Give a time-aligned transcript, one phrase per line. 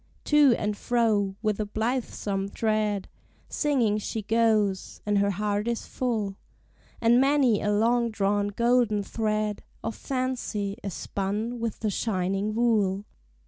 [0.23, 3.07] To and fro, with a blithesome tread,
[3.49, 6.37] Singing she goes, and her heart is full,
[6.99, 13.05] And many a long drawn golden thread Of fancy is spun with the shining wool.